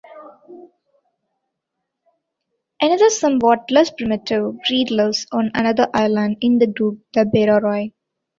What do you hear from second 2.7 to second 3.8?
Another somewhat